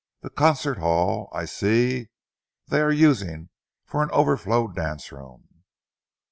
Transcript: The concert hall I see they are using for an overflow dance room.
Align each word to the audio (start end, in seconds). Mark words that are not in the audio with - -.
The 0.21 0.31
concert 0.31 0.79
hall 0.79 1.29
I 1.31 1.45
see 1.45 2.07
they 2.69 2.81
are 2.81 2.91
using 2.91 3.49
for 3.85 4.01
an 4.01 4.09
overflow 4.09 4.67
dance 4.67 5.11
room. 5.11 5.47